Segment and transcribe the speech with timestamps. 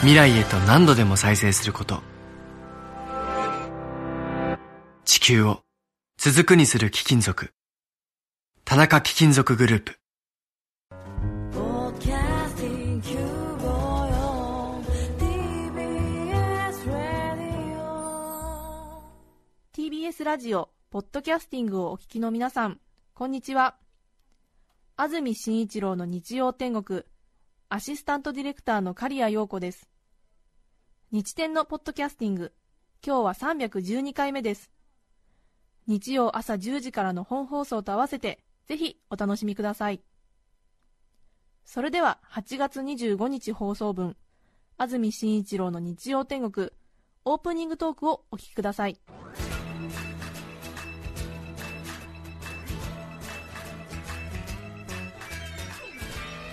[0.00, 2.00] 未来へと何度でも再生すること
[5.04, 5.60] 地球を
[6.16, 7.52] 続くにする貴金属
[8.64, 10.00] 田中貴金属グループ
[19.74, 22.80] TBS ラジオ、ポッドキャスティングをお聞きの皆さん、
[23.12, 23.76] こんにちは。
[24.96, 27.02] 安住紳一郎の日曜天国、
[27.68, 29.89] アシスタントディレクターの刈谷陽子です。
[31.12, 32.52] 日天のポッドキャスティング、
[33.04, 34.70] 今日は312回目です。
[35.88, 40.00] 日曜朝10時からの本放送と合わせて、ぜひお楽しみください。
[41.64, 44.16] それでは8月25日放送分、
[44.78, 46.70] 安住紳一郎の日曜天国、
[47.24, 48.96] オープニングトークをお聞きください。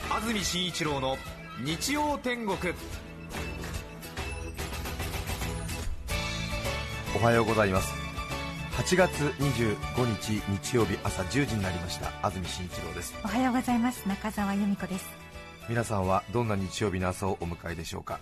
[0.09, 1.16] 安住紳一郎の
[1.64, 2.73] 日曜天国
[7.18, 7.96] おはようございます。
[8.73, 12.12] 8月25日日曜日朝10時になりました。
[12.22, 13.16] 安住紳一郎です。
[13.23, 14.08] おはようございます。
[14.08, 15.06] 中澤由美子です。
[15.68, 18.20] 皆さんはどんな日曜日の朝をお迎えでしょうか？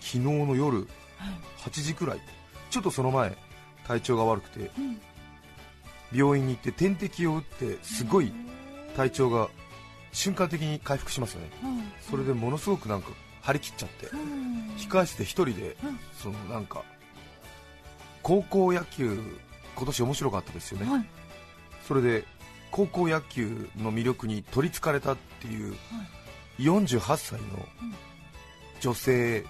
[0.00, 0.88] 昨日の夜
[1.58, 2.20] 8時くらい。
[2.70, 3.36] ちょっとその前
[3.86, 4.72] 体調が悪くて、
[6.12, 8.32] 病院に行って点滴を打ってすごい
[8.96, 9.48] 体調が
[10.10, 11.50] 瞬間的に回復しますよね、
[12.10, 13.10] それでものすごくなんか
[13.42, 14.08] 張り切っちゃって、
[14.76, 15.76] 控え室で一人で、
[16.20, 16.82] そのなんか
[18.26, 19.22] 高校野球
[19.76, 21.04] 今年面白かったですよね、はい。
[21.86, 22.24] それで
[22.72, 25.76] 高校野球の魅力に取りつかれたっていう
[26.58, 27.64] 48歳の
[28.80, 29.44] 女性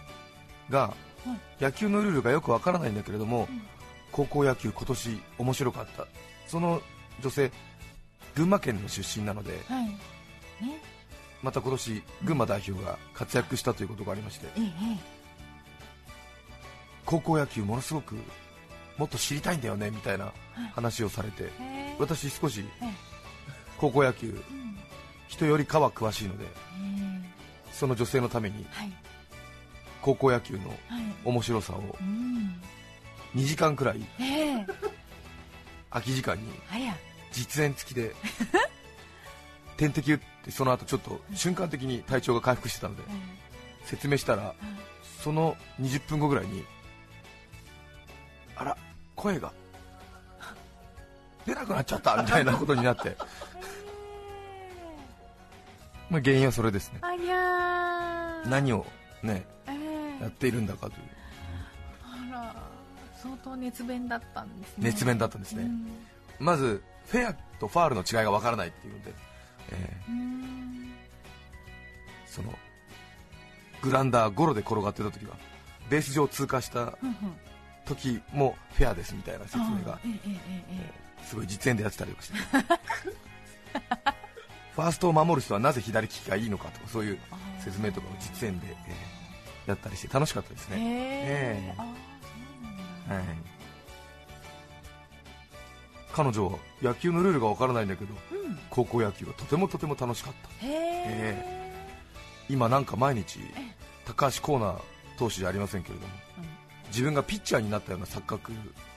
[0.69, 0.93] が
[1.59, 3.49] 野球のルールがよくわからないんだけれども、
[4.13, 6.07] 高校野球今年面白かった。
[6.47, 6.83] その
[7.23, 7.51] 女性
[8.35, 9.87] 群馬県の出身なのではい。
[9.87, 9.99] ね。
[11.43, 14.67] また今年群馬代表が活躍したということがありましてええ。
[17.07, 18.17] 高校野球ものすごく
[18.99, 20.33] もっと知りたいんだよねみたいな
[20.75, 21.45] 話をされて。
[21.45, 22.89] ええ私少しええ。
[23.79, 24.79] 高校野球うん。
[25.29, 26.49] 人よりかは詳しいのでえ
[27.73, 28.67] その女性のために
[30.03, 30.79] 高校野球のはい。
[31.25, 32.61] 面白さをうん。
[33.35, 34.67] 2時間くらいええ
[35.91, 36.45] 空き時間に
[37.33, 38.15] 実演付きで
[39.77, 44.55] 点滴打ってその後ちょっと瞬間的に体調が回復してたのでえ説明したら
[45.23, 46.65] その20分後ぐらいに
[48.57, 48.77] あら
[49.17, 49.53] 声が。
[51.47, 53.17] 出なくなっちゃったみたいなことになって。
[56.11, 57.01] まあ原因はそれですね。
[58.47, 58.87] 何を
[59.23, 59.73] ねえ
[60.21, 61.03] えやっているんだかという。
[62.03, 62.55] あら
[63.21, 64.85] 相当熱弁だったんですね。
[64.85, 65.65] 熱弁だったんですね。
[65.65, 65.87] うん。
[66.39, 69.15] まずフェアとファールの違いがわからないっていうので、
[69.71, 70.93] えーうん。
[72.27, 72.53] その
[73.83, 75.37] グランダーゴロで転がってた時は
[75.89, 77.17] ベース上通過したうんうん
[77.87, 80.39] 時もフェアですみたいな説明があええ
[80.71, 82.39] えすごい実演でやってたりとかして。
[84.77, 87.19] ファーストを守る人はなぜ左利きがいいのかとかそういう
[87.65, 89.17] 説明とかを実演で、えー
[89.67, 91.97] やったりして楽しかったですへね、えー
[96.13, 98.59] 彼女は野球のルールがわからないんだけどうん。
[98.71, 100.67] 高校野球はとてもとても楽しかった。
[100.67, 101.73] へえ
[102.49, 103.41] 今なんか毎日
[104.07, 104.81] 高橋光成
[105.19, 106.13] 投手じゃありませんけれども
[106.89, 108.53] 自分がピッチャーになったような錯覚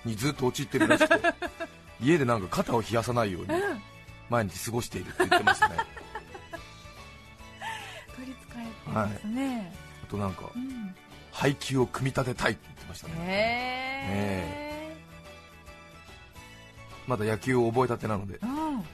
[0.05, 1.33] にずっと陥ってるらしくて
[2.01, 3.81] 家でなんか肩を冷やさないようにうん。
[4.29, 5.75] 毎日過ごしているって言ってましたね。
[8.15, 9.73] 取りつかれてますね。
[10.03, 10.95] あとなんかうん。
[11.31, 13.13] 配球を組み立てたいって言ってましたね。
[13.17, 14.97] へえ。
[17.07, 18.85] まだ野球を覚えたてなのでうん。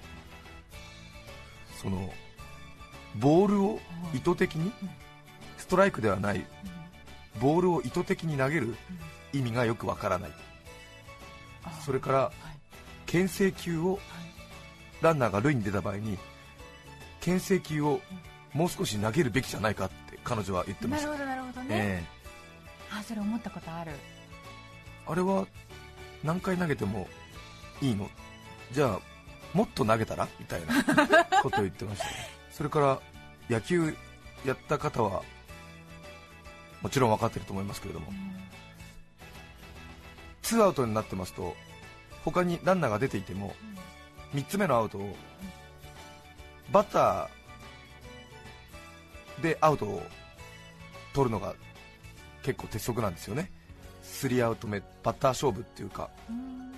[1.81, 2.13] その
[3.15, 3.79] ボールを
[4.13, 4.71] 意図的に
[5.57, 6.45] ストライクではない
[7.39, 8.75] ボールを意図的に投げる
[9.33, 10.31] 意味がよくわからない。
[11.63, 12.31] あそれから
[13.05, 13.99] 牽制球を
[15.01, 16.17] ランナーが塁に出た場合に
[17.21, 18.01] 牽制球を
[18.53, 21.09] もう少し投げるべきじゃないかって彼女は言ってました。
[21.09, 22.03] なるほどなるほどね、え
[22.91, 23.91] あそれ思ったことある。
[23.91, 23.95] え
[25.07, 25.45] あれは
[26.23, 27.07] 何回投げても
[27.81, 28.09] いいの？
[28.71, 28.99] じゃあ
[29.53, 30.27] もっと投げたら？
[30.39, 30.83] みたいな
[31.41, 32.11] ことを言ってましたね。
[32.51, 32.99] それから
[33.49, 33.95] 野球
[34.45, 35.21] やった方は
[36.85, 38.05] もちろん分かってると思いますけれども、
[40.43, 41.55] ツーアウトになってますと
[42.23, 43.55] 他にランナーが出ていても
[44.35, 45.15] 3つ目のアウトを
[46.71, 50.03] バッターでアウトを
[51.15, 51.55] 取るのが
[52.43, 53.51] 結構鉄則なんですよね、
[54.03, 56.11] スリーアウト目、バッター勝負っていうか、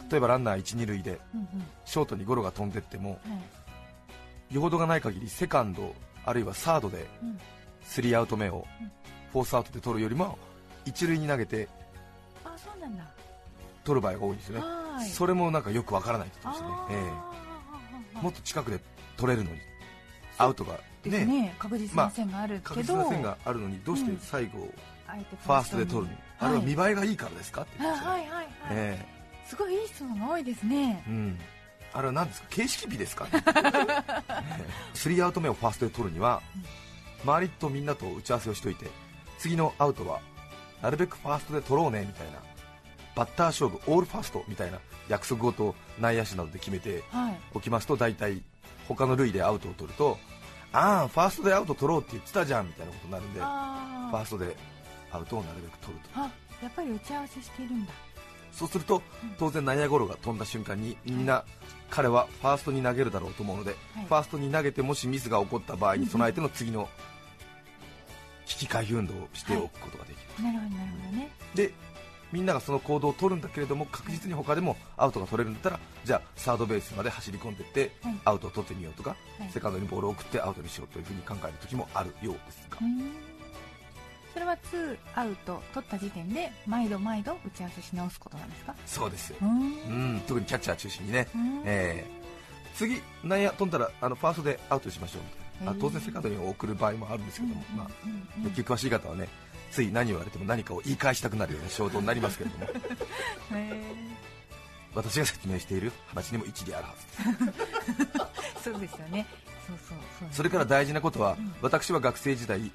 [0.09, 1.19] 例えばランナー1、2塁で
[1.83, 3.17] ショートにゴロが飛んでっても、は
[4.51, 4.55] い。
[4.55, 5.93] よほどがない限りセカンド、
[6.23, 7.37] あるいはサードでうん。
[7.83, 8.65] スリーアウト目を
[9.31, 10.37] フォースアウトで取るよりも
[10.85, 11.67] 一塁に投げて
[13.83, 15.09] 取る場合が多いんですよね、はい。
[15.09, 18.19] それもなんかよくわからないって言ってまあしたね、えー。
[18.19, 18.79] えもっと近くで
[19.15, 19.59] 取れるのに、
[20.37, 21.55] アウトがねね。
[21.57, 24.69] 確実な線がある確けど、実な線があるのに、どうして最後、
[25.43, 29.05] ファーストで取るの、あれは見栄えがいいからですかって言ってましたね、はいはいはいはい、え
[29.45, 31.03] すごいいい質問が多いですね。
[31.07, 31.39] えうん、
[31.93, 33.41] あれは何ですか、形式美ですか、 ええ。
[34.93, 36.41] スリーアウト目をファーストで取るには、
[37.23, 38.87] 周りとみんなと打ち合わせをしといて、
[39.37, 40.19] 次のアウトは
[40.81, 42.39] なるべくファーストで取ろうねみたいな、
[43.15, 44.79] バッター勝負、オールファーストみたいな
[45.09, 47.39] 約束事を内野手などで決めてはい。
[47.53, 48.41] おきますと、大体
[48.87, 50.17] 他の塁でアウトを取ると、
[50.73, 54.55] ああ、ファーストでアウト取ろうって言ってたじゃんみたいなことになるんで、フあァーストで
[55.11, 56.19] アウトをなるべく取ると。
[56.21, 56.29] あ
[56.61, 57.91] やっぱり打ち合わせしているんだ。
[58.51, 59.01] そうすると
[59.37, 61.43] 当然内野ゴロが飛んだ瞬間にみんな
[61.91, 64.05] 彼はファーストに投げるだろうと思うので、はい。
[64.05, 66.89] ファーストに投げてもしミスが起こった場合に備えての次の
[68.57, 71.31] 危機回避運動をしておくことができる、なるほどなるほどね。
[71.53, 71.71] で
[72.31, 78.13] みんながその行動を取るんだけれども確実に他でもアウトが取れるんだったらじゃあサードベースまで走り込んでいって、はい。
[78.25, 79.49] アウトを取ってみようとか、はい。
[79.49, 82.79] セカンドにボールを送ってアウトにしようというふうに考える時もあるようですが。
[84.33, 88.75] それはツーアウト取った時点で毎度毎度打ち合わせし直すことなんですか？
[88.85, 89.37] そうですよ。
[89.41, 89.51] う、ーん。
[89.53, 89.57] う
[90.17, 91.61] ん、特にキャッチャー中心にね、うん。
[91.65, 92.75] えー。
[92.75, 97.89] 次、内野飛んだらあのファーストでアウトにしましょうみたいな、あ当然セカンドに送る場合もあるんですけども、まあ、
[98.43, 99.27] 野球詳しい方はね
[99.71, 102.65] つい何言われても何かを言い返したくなるような衝動になりますけれども。
[103.57, 103.81] へ
[104.95, 106.95] 私が説明している話にも一理あるは
[108.63, 109.27] ず そうですよね。
[109.67, 111.53] そうそうそうそれから大事なことは、うん。
[111.61, 112.71] 私は学生時代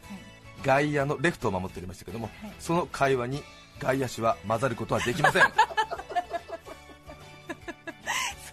[0.63, 2.53] 外野のレフトを守っておりましたけども、はい。
[2.61, 3.43] その会話に
[3.81, 5.43] 外野手は混ざることはできません。
[5.47, 5.53] そう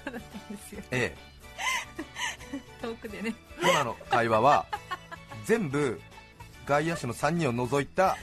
[0.06, 0.20] だった
[0.54, 0.82] んですよ。
[0.92, 1.16] え
[2.82, 3.30] 遠くでね。
[3.30, 4.66] え今の会話は
[5.46, 6.00] 全部
[6.66, 8.16] 外野手の3人を除いた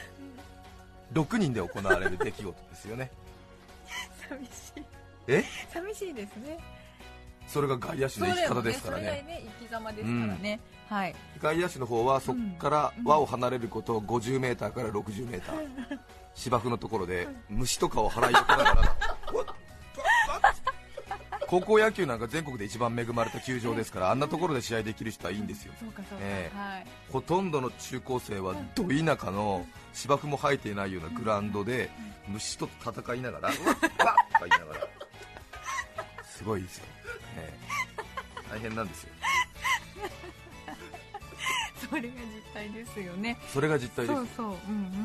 [1.12, 3.10] 6人で行われる出来事ですよね。
[4.28, 4.84] 寂しい。
[5.28, 5.44] え？
[5.72, 6.58] 寂しいですね。
[7.46, 9.02] それが外野手の生き方ですからね。
[9.04, 11.14] ね生き様ですからね、はい。
[11.40, 15.42] 外野手の方はそこから輪を離れることを 50m から 60m
[16.34, 18.96] 芝生のところで虫とかを払いよけながら
[21.46, 25.72] 高校野球なんか全国で一番恵まれた球場ですからあんなところで試合できる人はいいんですよ。
[27.12, 31.90] ほとんどの中高生はど田舎の芝生も生えていないようなグラウンドで
[32.28, 34.88] 虫と戦いながら、うわっわっとか言いながら、
[36.24, 36.84] すごいですよ、
[37.38, 37.54] え
[37.98, 38.50] え。
[38.50, 39.10] 大変なんですよ、
[41.88, 42.12] それが実
[42.52, 43.38] 態ですよね。
[43.52, 44.16] それが実態です。
[44.16, 44.46] そうそう。
[44.46, 44.52] うん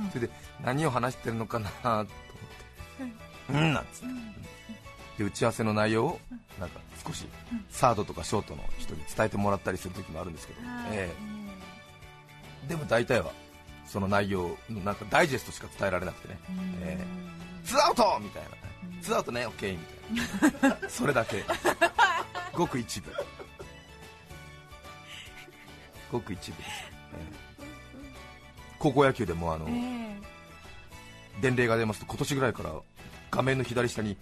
[0.04, 0.10] うん。
[0.10, 0.34] それで
[0.64, 3.74] 何を話してるのかなと思って、うん。
[3.74, 4.06] なんつって、
[5.18, 6.20] で打ち合わせの内容を
[6.60, 7.26] なんか少し
[7.70, 11.10] サードとかショートの人に伝えてもらったりする時もあるんですけど、はいえ
[12.66, 12.70] え。
[12.70, 13.32] でも大体は
[13.86, 16.58] その内容のなんかダイジェストしか伝えられなくてね、うん。
[16.82, 16.98] え
[17.66, 18.50] ツーアウトみたいな、
[19.02, 19.78] ツーアウトね、オッケー
[20.10, 20.20] み
[20.62, 21.44] たいな、 それだけ、
[22.54, 23.12] ごく一部、
[26.12, 27.26] ごく一部です、え
[27.60, 27.66] え。
[28.80, 31.42] 高校野球でもあの、ええ。
[31.42, 32.74] 伝令が出ますと今年ぐらいから
[33.32, 34.18] 画面の左下に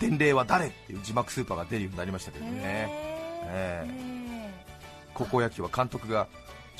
[0.00, 2.88] 伝令は誰っていう字幕スーパーが出るようになりましたけどね、え
[3.44, 3.86] え。
[3.86, 4.64] え。
[5.14, 6.28] 高校野球は監督が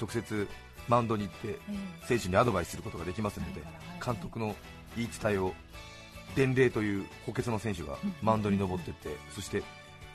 [0.00, 0.48] 直接
[0.87, 1.58] マウンドに行ってえ
[2.02, 3.62] え選手にアドバイスすることができますので
[4.04, 4.54] 監督の
[4.96, 5.52] 言い伝えを
[6.34, 9.62] 伝令という補欠の選手がマウンドに登っていってそして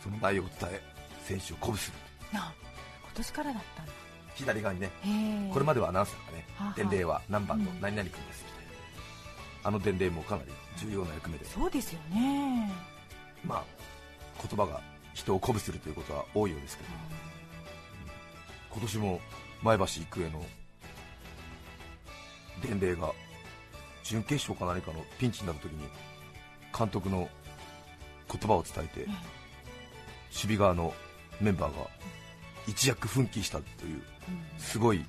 [0.02, 0.82] その内容を伝え
[1.26, 1.98] 選手を鼓舞する。
[2.34, 2.54] あ
[3.04, 3.84] 今年からだった
[4.36, 4.90] 左側にね
[5.54, 6.44] これまではアナウンサーがね。
[6.76, 7.82] 伝令は何番のうん。
[7.82, 8.53] 何々君です
[9.64, 11.46] あの伝令もかなり重要な役目で。
[11.46, 12.72] そうですよね。
[13.46, 13.64] まあ
[14.42, 14.82] 言葉が
[15.14, 16.90] 人を鼓舞するということは多いようですけど。
[18.74, 19.22] 今年も
[19.62, 20.44] 前橋育英の
[22.68, 23.12] 伝令が
[24.04, 25.88] 準決勝か何かのピンチになるときに
[26.78, 27.30] 監督の
[28.32, 29.20] 言葉を伝えて守
[30.32, 30.94] 備側の
[31.40, 31.88] メンバーが
[32.68, 34.02] 一躍奮起したという
[34.58, 35.06] すごい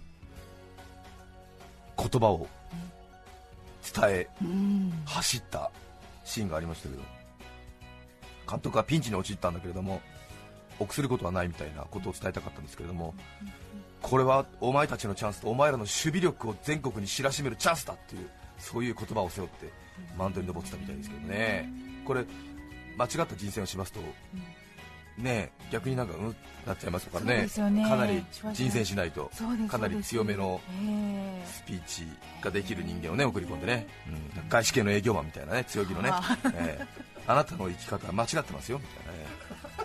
[1.97, 2.47] 言葉を
[3.93, 5.03] 伝えうん。
[5.05, 5.71] 走った
[6.25, 7.03] シーンがありましたけど
[8.49, 10.01] 監督はピンチに陥ったんだけれども
[10.79, 13.15] 臆することはないみたいなことを伝えたかったんですけれども
[14.03, 19.71] これはお前たちのチャンスとお前らの守備力を全国に知らしめるチャンスだっていうそういう言葉を背負って
[20.17, 21.69] マウンドに登ってたみたいですけどね、
[22.05, 22.25] これ、
[22.97, 24.01] 間違った人選をしますと、
[25.19, 27.85] ねえ逆になんかうんなっちゃいますからねね。
[27.89, 29.31] かなり人選しないと
[29.69, 31.47] かなり強めのええ。
[31.47, 32.07] スピーチ
[32.41, 36.11] ができる人間をね送り込んでね、うん、外資系の営業マンみたいなね強気のね、
[36.55, 36.87] ええ。
[37.27, 39.27] あなたの生き方は間違ってますよみたいなね。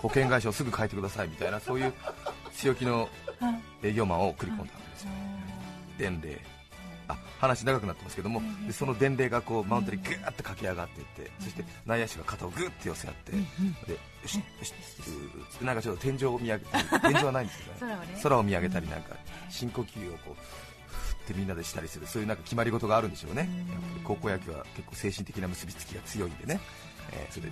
[0.01, 1.93] 保険会社をすぐ変えてくださいみたいなそういう
[2.53, 3.09] 強気の
[3.83, 5.09] 営業マンを送り込んだわけですよ、
[5.97, 6.39] 伝令
[7.09, 13.39] あ話長くなってますけども、でその伝令がこうマウントにぐーっと駆け上がっていって、そして内野手が肩をぐーって寄せ合って、でよ
[14.25, 14.73] しよし
[15.61, 17.97] なんかちょっと天井を見上げて 天井はないんですけどね。
[18.23, 19.15] 空を見上げたりなんか
[19.49, 26.59] 深呼吸をこうってみんなでしたりするそういうなんか決まり事があるんでしょうね、やっぱり高校野球は結構精神的な結びつきが強いんでね、
[27.11, 27.51] えーそれで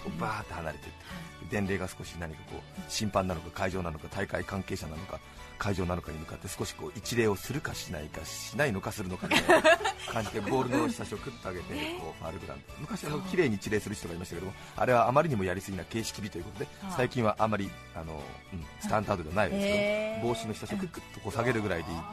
[0.00, 1.30] こうバーって離れていって。
[1.50, 5.18] 伝令が少し何かこう審判なのか会場なのか大会関係者なのか
[5.60, 9.70] 会場なのかに向かって少しこう一礼をするかしないかしないのかするのかみたいな
[10.10, 12.74] 感じでボールの下手をクッと上げてこうファールグラウンド。
[12.80, 18.22] 昔あの綺麗に一礼する人がいましたけどもあれはあまりにもやりすぎな形式美ということで最近はあまりあの、
[18.54, 22.06] うん、スタンダードではないですけど帽子の下手をクックッとこう下げるぐらいでいいって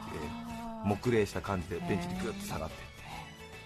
[0.84, 2.88] 木礼した感じでベンチにグッと下がっていっ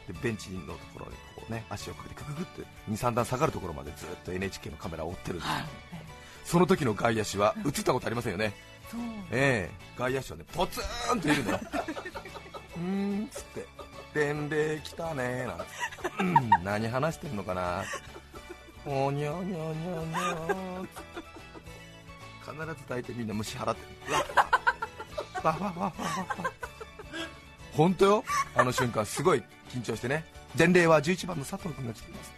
[0.07, 0.13] て。
[0.13, 5.53] でベンチのところにこう、ね、足をかけてクククって23段下がるところまでずっと NHK のカメラを追ってるんですよ、
[6.45, 8.53] その時の外野手は映ったことありませんよね、
[9.31, 9.99] ええ。
[9.99, 10.81] 外野手はねポツ
[11.15, 11.61] ンといるのよ。
[12.77, 13.67] うーんっつって。
[14.15, 15.65] 伝令来たねーなんて。
[16.21, 17.85] うん何話してんのかな。
[18.85, 22.53] おにょにょにょにょーっつって。
[22.53, 24.13] 必ず大体みんな虫払ってる。
[25.43, 25.93] わわわわわわ
[26.45, 26.53] わ
[27.73, 28.25] 本当よ。
[28.55, 30.25] あの瞬間すごい緊張してね。
[30.55, 32.33] 伝令は11番の佐藤君が来ています。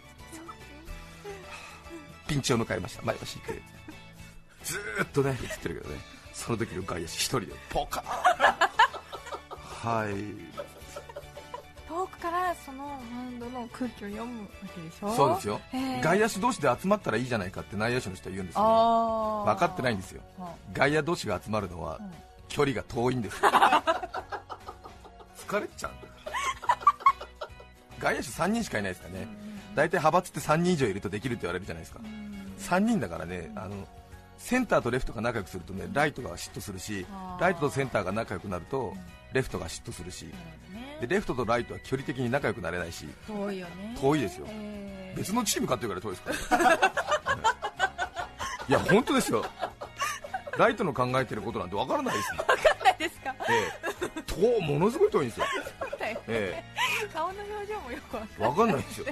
[2.27, 3.03] ピンチを迎えました。
[3.03, 3.75] 前橋育英。
[4.63, 8.07] ずーっとね映ってるけどねその時の外野手一人でポカーン。
[9.57, 10.13] はい。
[11.87, 15.15] 遠くからそのマウンドの空気を読むわけでしょ？
[15.15, 15.61] そうですよ。
[16.03, 18.69] 外野手同士で集まったらいいじゃないかって内野手の人は言うんですよ、ね、
[19.45, 20.21] 分かってないんですよ。
[20.73, 22.11] 外野同士が集まるのはうん。
[22.49, 23.49] 距離が遠いんです疲
[25.59, 25.91] れちゃう。
[27.99, 29.27] 外野手3人しかいないですからね
[29.73, 31.99] 大体派閥って3人以上いるとできるって言われるじゃないですか。
[32.59, 33.75] 3人だからねあの
[34.37, 37.05] センターとレフトが仲良くするとねライトが嫉妬するし
[37.39, 38.93] ライトとセンターが仲良くなると
[39.33, 40.27] レフトが嫉妬するし
[41.01, 43.95] でレフトとライトは距離的に仲良くなれないし遠いよね。
[43.99, 44.45] 遠いですよ。
[44.49, 45.17] えー。
[45.17, 46.73] 別のチームかっていうから遠いですから、
[48.69, 48.71] い。
[48.71, 49.45] や本当ですよ。
[50.57, 52.45] ライトの考えてることなんてわからないですよ、
[52.85, 53.35] ないですか？
[53.49, 53.71] え
[54.17, 55.45] え、遠ものすごい遠いんですよ、
[56.29, 56.63] え
[57.13, 59.05] 顔の表情もよくわかえ、わかんないですよ。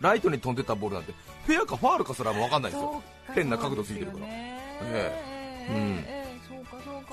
[0.00, 1.12] ライトに飛んでたボールなんて
[1.46, 3.00] フェアかファールかすらもわかんないですよ
[3.34, 4.26] 変な角度ついてるから。
[4.26, 4.60] え
[5.68, 5.72] え。
[5.72, 5.76] うん。
[6.06, 6.20] ええ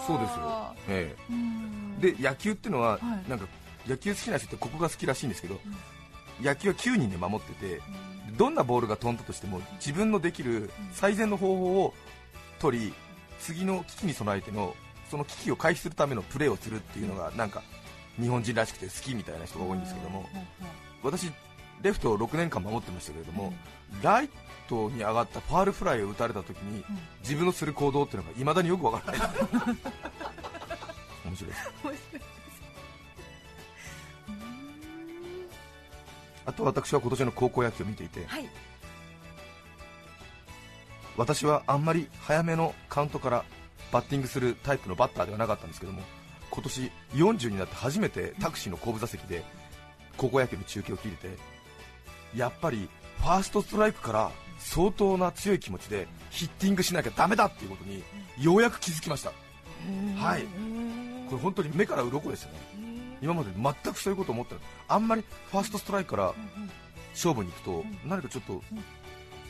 [0.06, 1.98] そうですよ、えうん。
[2.02, 2.98] え、で野球ってのは、は
[3.28, 3.30] い。
[3.30, 3.48] なんか
[3.88, 5.60] 野球好きな人ってここが好きらしいんですけど、
[6.42, 7.82] 野球は9人で守ってて、
[8.38, 11.94] どんなボールが飛んだとしても自分のできる最善の方法を
[12.60, 12.94] 取り
[13.40, 14.76] 次の危機に備えての
[15.10, 17.64] その危機を回避するためのプレーをするっていうのがなんか
[18.20, 20.28] 日本人らしくて好きみたいな人が多いんですけども
[21.04, 21.32] 私
[21.82, 23.54] レフトを6年間守ってましたけれども、
[24.02, 24.30] ライ
[24.68, 26.84] トに上がったファールフライを打たれた時に、
[27.22, 29.28] 自分のする行動っていうのがいまだによくわからない。
[31.26, 31.52] 面白い。
[31.52, 31.72] です。
[36.46, 38.50] あと私は今年の高校野球を見ていて、はい。
[41.18, 43.44] 私はあんまり早めのカウントから
[43.92, 46.02] バッティングするタイプのバッターではなかったんですけども
[46.52, 49.44] 今年40になって初めてタクシーの後部座席で
[50.16, 51.38] 高校野球の中継を聞いてて
[52.36, 58.04] やっぱりファーストストライクから相当な強い気持ちでヒッティングしなきゃダメだっていうことに
[58.40, 59.32] ようやく気づきました。
[60.18, 60.44] はい。
[61.30, 62.60] これ本当に目から鱗ですよね。
[63.22, 66.34] 今まで全くそういうこと思ってないあんまりファーストストライクから
[67.14, 68.62] 勝負に行くと何かちょっと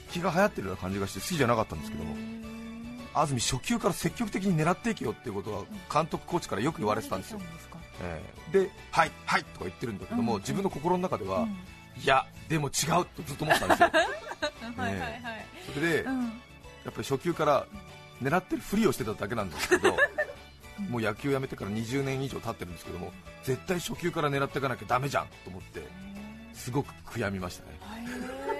[0.10, 2.15] 気が流行ってるような感じがして好きじゃなかったんですけども
[3.13, 7.39] 安住初球から積極的に狙っていけよっていうことは監督コーチからよく言われてたんですよ、
[8.01, 11.48] ええで、はい、はいとか言ってるんだけども、自分の心の中では、
[12.03, 13.91] いや、でも違うとずっと思ってたんですよ、
[14.77, 15.21] はいはいはい。
[15.73, 17.65] それで、やっぱり初球から
[18.21, 19.91] 狙ってるふりをしてただけなんですけど、
[20.89, 23.11] もう野球やめてから20年以上経ってるんですけども、
[23.43, 25.83] 絶対初球から狙っていかなきゃだめじゃんと思って、
[26.53, 27.79] すごく悔やみましたね。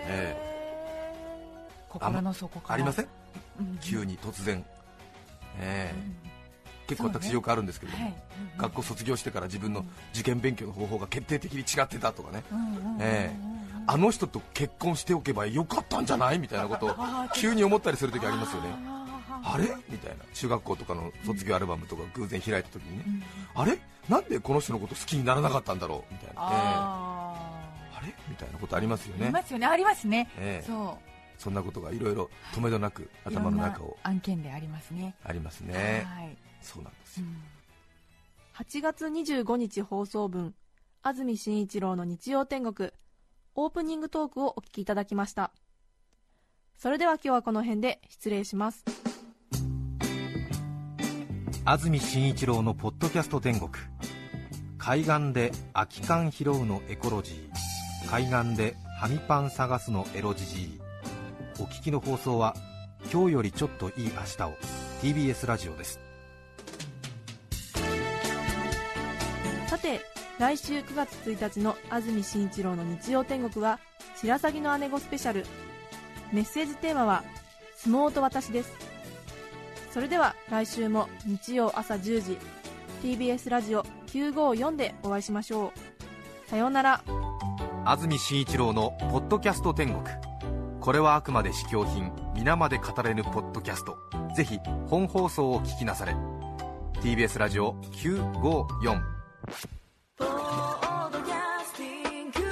[0.10, 0.58] ええ。
[1.89, 2.74] 心の底から。
[2.75, 3.08] ありません？
[3.60, 3.77] うん。
[3.79, 4.63] 急に突然、
[5.60, 6.27] ええ
[6.88, 7.27] 結構そうね。
[7.27, 8.15] 私よくあるんですけれども、はい。
[8.58, 12.44] 学校卒業してから自分の受験勉強の方法が決定的に違ってたとかね、
[13.00, 13.58] ええ。
[13.86, 16.96] あの人と結婚しておけばよかったんじゃないみたいなことを
[17.36, 19.63] 急に思ったりするときありますよね、ああれ？
[19.89, 23.25] みたいな中学校とかの卒業アルバムとか偶然開いた時にね、
[23.56, 23.77] あれ？
[24.10, 26.38] なんでこの人のこと好きにならなかったんだろうみたいな、ええ。
[26.39, 27.62] あ
[27.98, 28.13] あれ？
[28.27, 29.67] みたいなことありますよーありねますよね。
[29.67, 30.65] ありますね、ええ。
[30.67, 30.98] そ
[31.38, 33.98] そんなことがいろいろ止めどなくう頭の中を。
[34.03, 35.13] 案件でありますね。
[35.24, 36.03] ありますね。
[36.08, 37.26] はい、そうなんですよ。
[37.28, 37.44] うん。
[38.56, 40.56] 8月25日放送分
[41.04, 42.92] 安住紳一郎の日曜天国
[43.56, 45.52] オープニングトークをお聞きいただきました。
[46.78, 48.84] それでは今日はこの辺で失礼します。
[51.66, 53.72] 安住紳一郎のポッドキャスト天国。
[54.78, 57.68] 海岸で空き缶拾うのエコロジー。
[58.10, 60.80] 海岸でハミパン探すのエロジジイ
[61.60, 62.56] お聞きの放送は
[63.12, 64.54] 今日よりちょっといい明日を
[65.02, 66.07] TBS ラジオです
[69.78, 70.02] さて
[70.40, 73.80] 来週9月1日の安住紳一郎の日曜天国は
[74.16, 75.46] 白鷺の姉子スペシャル。
[76.34, 77.24] メッセージテーマは
[77.76, 78.74] 相撲と私です。
[79.92, 82.40] それでは来週も日曜朝10時
[83.04, 85.72] TBS ラジオ954でお会いしましょ
[86.48, 86.50] う。
[86.50, 87.04] さようなら。
[87.86, 90.04] 安住紳一郎の「ポッドキャスト天国」
[90.82, 93.96] これはあくまで試供品皆まで語れぬポッドキャスト。
[94.36, 94.58] ぜひ
[94.88, 96.16] 本放送を聞きなされ。
[97.00, 99.17] TBS ラジオ954
[100.18, 102.44] ポッドキャスティング954